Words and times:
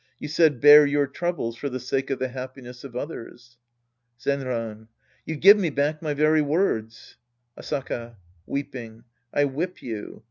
You 0.17 0.27
said," 0.29 0.59
Bear 0.61 0.83
your 0.87 1.05
troubles 1.05 1.55
for 1.57 1.69
the 1.69 1.79
sake 1.79 2.09
of 2.09 2.17
the 2.17 2.29
happiness 2.29 2.83
of 2.83 2.95
others." 2.95 3.57
Zenran. 4.19 4.87
You 5.27 5.35
give 5.35 5.59
me 5.59 5.69
back 5.69 6.01
my 6.01 6.15
very 6.15 6.41
words! 6.41 7.17
Asaka 7.55 8.15
{peeping'). 8.49 9.03
I 9.31 9.45
whip 9.45 9.83
you. 9.83 10.19